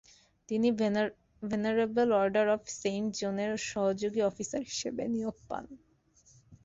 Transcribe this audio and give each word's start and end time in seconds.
তিনি 0.49 0.67
Venerable 1.41 2.09
Order 2.21 2.45
of 2.55 2.61
Saint 2.79 3.09
জনের 3.21 3.51
সহযোগী 3.69 4.21
অফিসার 4.29 4.61
হিসেবে 4.69 5.03
নিয়োগ 5.13 5.37
পান। 5.49 5.65